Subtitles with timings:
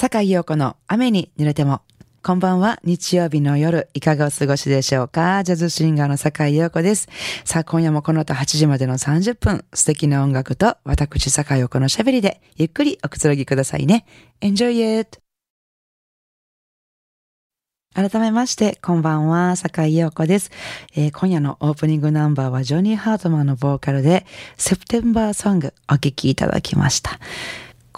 [0.00, 1.80] 坂井陽子の雨に濡れても。
[2.22, 2.78] こんばんは。
[2.84, 5.42] 日曜日の夜、いかがお過ごしでしょうか？
[5.42, 7.08] ジャズシンガーの坂井陽子です。
[7.44, 14.06] さあ、今夜もこの後8時までの30分、素敵な音楽と私坂井陽子の喋りで、ゆっくりおくつろぎくださいね。
[14.40, 15.18] Enjoy it!
[17.92, 20.52] 改めまして、こんばんは、坂井陽子です、
[20.94, 24.26] えー、今夜のオープニングナンバーはジョニー・ハートマンのボーカルで、
[24.56, 27.18] セプテンバーソングお聴きいただきました。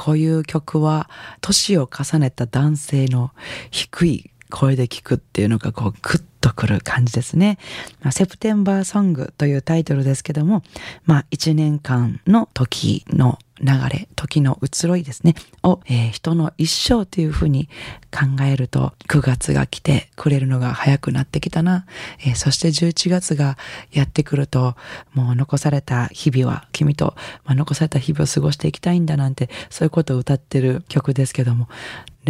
[0.01, 1.11] こういう曲は
[1.43, 3.33] 年を重ねた男性の
[3.71, 7.59] 低い声で聞くっていうのがこうグッとくる感じですね。
[8.01, 10.62] まあ、セプテンバーソングというタイトルですけども、
[11.05, 17.69] まあ一年間の時の流れ、時の移ろいですね、を、えー、人の一生というふうに
[18.11, 21.84] 考えると、9月が来てくれるのが早くなってきたな、
[22.21, 23.59] えー、そして11月が
[23.93, 24.77] やってくると、
[25.12, 27.15] もう残された日々は、君と、
[27.45, 31.69] まあ、残された日々を過ごしていきたいんだなんて、そういうことを歌ってる曲ですけども、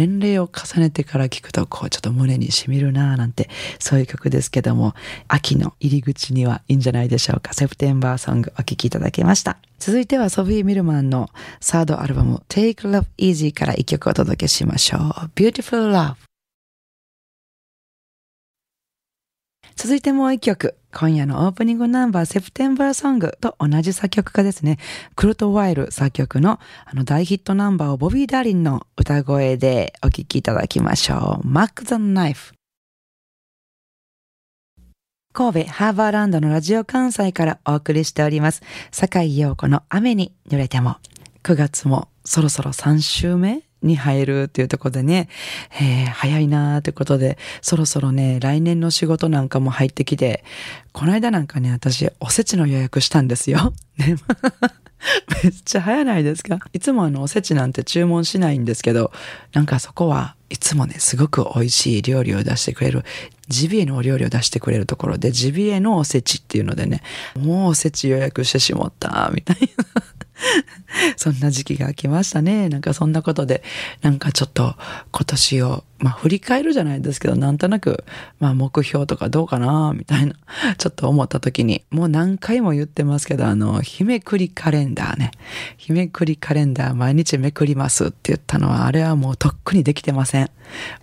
[0.01, 4.95] 年齢を重ねてから聴くと、こう、ちょっと胸にしみるなぁなんて、そういう曲ですけども、
[5.27, 7.53] 秋の入り口にはいいんじゃないでしょうか。
[7.53, 9.57] セプテンバーソングお聴きいただきました。
[9.77, 11.29] 続いてはソフィー・ミルマンの
[11.59, 15.01] サードアルバム Take Love Easy から一曲お届けしましょう。
[15.35, 16.30] Beautiful Love
[19.83, 20.75] 続いてもう一曲。
[20.93, 24.77] 今夜のオープニングナンバー、セプテンバーソングと同じ作曲家ですね。
[25.15, 31.47] クルト・ワイル作曲のあの大ヒットナンバーをボビー・ダーリンの歌声でお聴きいただきましょう。
[31.47, 32.53] マック・ザ・ナイフ。
[35.33, 38.61] 神戸ハーバーランドのラジオ関西からお送りしております。
[38.91, 40.97] 坂井陽子の雨に濡れても。
[41.41, 45.27] 9月もそろそろ3週目に入るっていうところでね、
[45.79, 50.43] えー、早いなーってことで、そろそろね、来年の仕事なんかも入ってきて、
[50.91, 53.73] この間なんかね、私、おせちの予約したんですよ。
[53.97, 54.15] ね
[55.43, 56.59] めっちゃ早ないですか？
[56.73, 59.11] いつもあの、おせちなんて注文しないんですけど、
[59.53, 63.03] なんかそこはいつもね、すごく美味しい料理を出してくれる、
[63.47, 67.01] ジビエのお料理を出してくれるところで、ジビエのおせちっていうのでね、
[67.35, 70.03] もうおせち予約してしまった、みたいな。
[71.17, 72.69] そんな時期が来ましたね。
[72.69, 73.63] なんかそんなことで、
[74.01, 74.75] なんかちょっと
[75.11, 78.03] 今年を、まあ振り返るじゃないですけど、なんとなく、
[78.39, 80.35] まあ目標とかどうかな、みたいな、
[80.77, 85.31] ちょっと思った時に、もう何回も言ってますけど、あの、日めくりカレンダーね。
[85.77, 90.49] 日めくりカレンダー毎日めくりますって言ったのは、あれはもうとっくにできてません。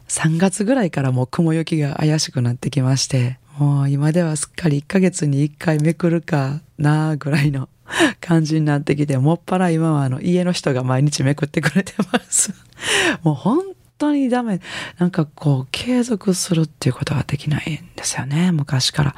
[0.09, 7.69] 3月ぐらいからもう雲行きが怪しくなってきまして、もう今ではすっかり1ヶ月に1回めくるかなぐらいの
[8.21, 12.53] 感じになってきて、もっぱら今はあの家の人が毎日めくってくれてます。
[13.23, 13.63] もう本
[13.99, 14.61] 当にダメ。
[14.99, 19.15] なんかこう継続するっていうことができないんですよね、昔から。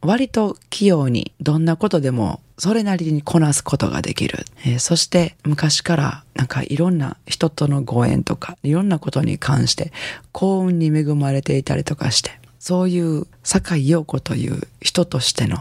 [0.00, 4.44] 割と器用にどんなことでもそれなりにこなすことができる。
[4.64, 9.92] えー、そして昔からなんかいろんな人とのご縁とかいろんなことに関して
[10.32, 15.58] 幸運に恵まれていたりとかしてそういう坂井陽子という人としての、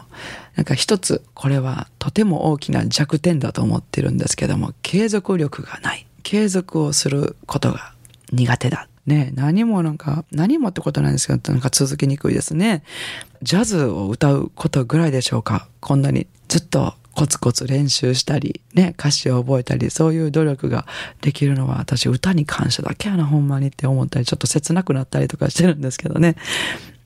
[0.55, 6.05] なんか一つ、これはとても大きな弱点だと思ってるんですけども、継続力がない。
[6.21, 7.95] 継続をすることが
[8.31, 8.87] 苦手だ。
[9.07, 12.83] ね、何もなんか、何もってことなんですけど、なんか続きにくいですね。
[13.41, 15.67] ジャズを歌うことぐらいでしょうか。
[15.79, 20.85] こんなにずっとコツコツ練習したり、ね、歌詞を覚えたり、そういう努力が
[21.21, 26.35] できるのは私歌に感謝だけやな、ほんまにって思ったり、ちょっと切なくなったりとかしてるんですけどね。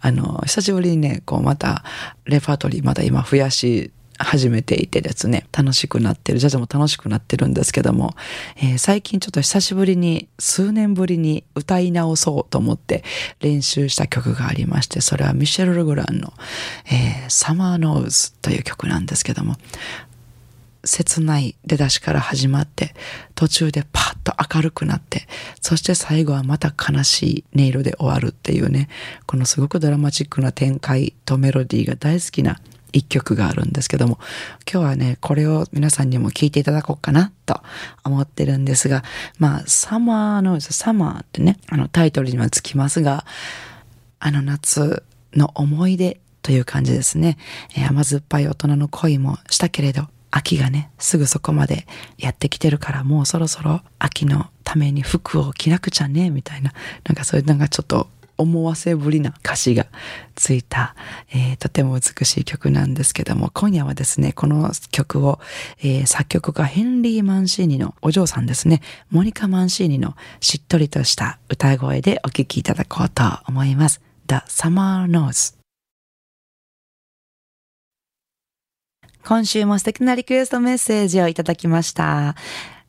[0.05, 1.83] あの、久しぶりにね、こうまた、
[2.25, 8.13] レパートリーまだ今増やし始めていてですね、楽しくなってる、ジャズも楽しくなってるんですけども、
[8.57, 13.03] えー、最近ちょっと久しぶりに、数年ぶりに歌い直そうと思って
[13.39, 16.33] 練習した曲がありまして、それはミシェル・ルグランの、
[16.85, 19.55] えー、サマーノーズという曲なんですけども、
[20.85, 22.95] 切ない出だしから始まって、
[23.35, 25.27] 途中でパッと明るくなって、
[25.61, 28.89] そして最後はまた悲しい音色で終わるっていうね、
[29.25, 32.59] このすごくドラマチックな展開とメロディーが大好きな
[32.95, 34.19] 一曲があるんですけども、
[34.71, 37.61] 今日はね、これを皆さんにも聴いていただこうかなと
[38.03, 39.03] 思ってるんですが、
[39.37, 43.25] まあ、サマーの、サマーってね、あのタイトルにはつきますが、
[44.19, 47.37] あの夏の思い出という感じですね。
[47.75, 51.87] えー、甘酸っぱい大人の恋もしたけれど、秋がね、すぐそこまで
[52.17, 56.73] やってきてるから、もうそろそろ秋のために服を着なくちゃね、みたいな、
[57.05, 59.87] なんかそういうなんかちょっと思わせぶりな歌詞が
[60.35, 60.93] ついた、
[61.33, 65.39] えー、とても美しい曲なんですけども、今夜はですね、この曲を、
[65.79, 74.01] えー、作曲家ヘンリー・マンシーニのお嬢さんですね、モニカ・マンシーニのしっとりとした歌声でお聴きいただこうと思います。
[74.27, 75.64] The Summer Knows
[79.27, 82.35] 今週も素敵なリクエストメッセージをいただきました。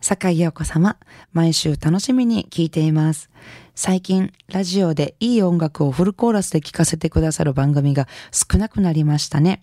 [0.03, 0.99] 坂井陽子様、
[1.33, 3.31] 毎週楽しみに聞いています。
[3.75, 9.63] 最近、ラジオでいい音楽をフルコーラスで聴かせてくださる番組が少なくなりましたね。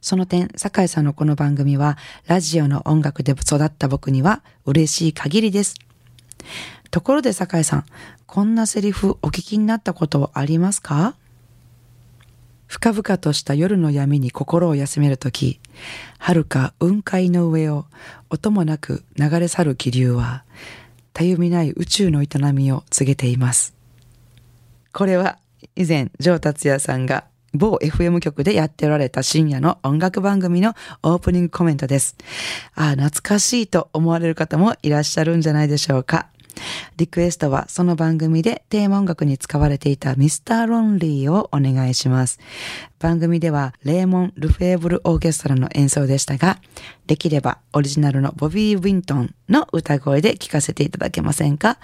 [0.00, 5.74] その点、坂井さんのこの番組は、ラジオの音楽で育った僕には嬉しい限りです。
[6.90, 7.84] ところで坂井さん、
[8.24, 11.14] こんなセリフお聞きになったことありますか？
[12.70, 15.58] 深々とした夜の闇に心を休めるとき、
[16.20, 17.86] 遥か雲海の上を
[18.30, 20.44] 音もなく流れ去る気流は、
[21.12, 23.74] たゆみない宇宙の営みを告げています。
[24.92, 25.38] これは
[25.74, 32.14] 以前、ジョー達也さんが某 FM 局でやっておられた深夜の音楽番組のオープニングコメントです。
[32.76, 36.28] ああ、懐かしいと思われる方もいらっしゃるんじゃないでしょうか。
[36.96, 42.38] リクエストはその番組でテーマ音楽に使われていたミスターロンリーをお願いします。
[42.98, 46.58] 番組ではレーモン・ルフェーブルオーケストラの演奏でしたが、
[47.06, 51.78] できればオリジナルのボビー・ウィントンの歌声で聴かせていただけませんか？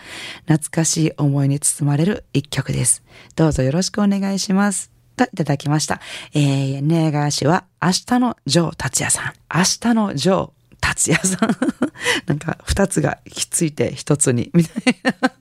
[0.46, 3.02] 懐かしい思いに包まれる一曲です。
[3.34, 4.90] どうぞよろしくお願いします。
[5.16, 6.00] といただきました。
[6.34, 9.32] えー、ネーガー氏は明日のジョー達也さん。
[9.50, 10.50] 明日のジョー
[10.86, 11.50] 達也さん。
[12.26, 15.32] なんか二つがひっついて一つに、みたいな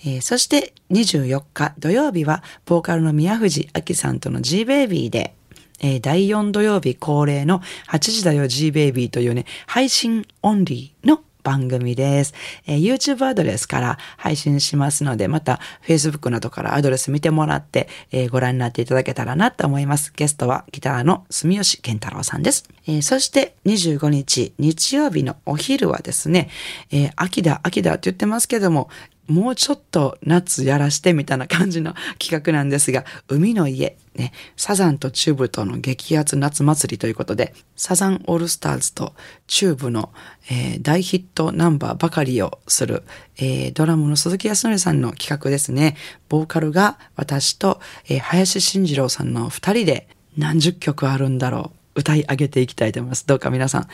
[0.06, 5.36] えー、そして24日土曜日は、ボーカルの宮藤明さんとの G-Baby で、
[5.80, 12.34] えー、第4土曜日恒例の8時だよ G-Baby というね、配信オンリーの番組です、
[12.66, 20.14] えー、YouTube アドレスから配信しますので、また Facebook などからアドレス見てもらって、えー、ご覧になっていただけたらなと思います。
[20.16, 22.68] ゲストはギターの住吉健太郎さんです。
[22.88, 26.50] えー、そして25日日曜日のお昼はですね、
[26.92, 28.90] え秋だ秋だって言ってますけども、
[29.28, 39.14] もうちょっと夏やらしてみたいな感じの企画なんですが、海の家、ね、サザンとチューブとの激アツ夏祭りということで、サザンオールスターズと
[39.48, 40.12] チューブの、
[40.52, 43.04] えー、大ヒットナンバーばかりをする、
[43.38, 45.96] えー、ドラムの鈴木康則さんの企画ですね。
[46.28, 50.08] ボーカルが私と、えー、林慎二郎さんの二人で
[50.38, 51.83] 何十曲あるんだろう。
[51.96, 53.26] 歌い上げていきたいと思います。
[53.28, 53.88] どうか皆さん、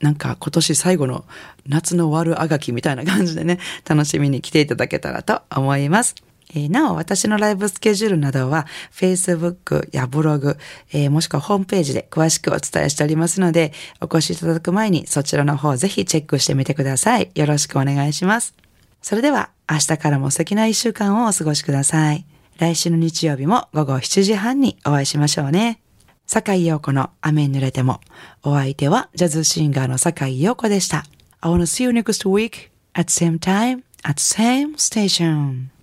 [0.00, 1.24] なんか今年最後の
[1.66, 3.58] 夏の悪あがきみたいな感じでね、
[3.88, 6.14] 楽しみに来ていただけたらと思います。
[6.54, 10.56] えー、なお、私のライブスケジュールなどは、Facebook やブログ、
[10.92, 17.30] えー、もしくはホームページで詳しくお伝えしておりますので、お越しいただく前にそちらの方ぜひチェックしてみてください。
[17.34, 18.54] よろしくお願いします。
[19.02, 22.24] それでは、明日からも素敵な一週間をお過ごしください。
[22.58, 25.83] 来週の日曜日も午後7時半にお会いしましょうね。
[26.26, 28.00] 坂井陽子の雨に濡れても。
[28.42, 31.04] お相手はジャズシンガーの坂井陽子でした。
[31.40, 35.73] I wanna see you next week at same time at same station.